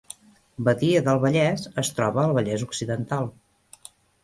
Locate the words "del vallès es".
1.07-1.93